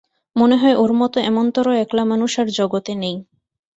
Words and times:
মনে 0.35 0.55
হয় 0.61 0.75
ওর 0.77 0.91
মতো 0.93 1.17
এমনতরো 1.21 1.71
একলা 1.83 2.03
মানুষ 2.05 2.31
আর 2.39 2.47
জগতে 2.57 2.93
নেই। 2.95 3.15